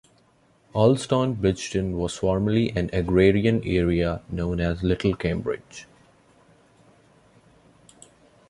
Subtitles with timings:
[0.73, 5.85] Allston-Brighton was formerly an agrarian area known as Little Cambridge.